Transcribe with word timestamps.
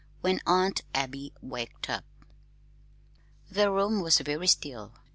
When 0.21 0.39
Aunt 0.47 0.81
Abby 0.95 1.31
Waked 1.43 1.87
Up 1.87 2.03
The 3.51 3.69
room 3.69 4.01
was 4.01 4.17
very 4.17 4.47
still. 4.47 4.93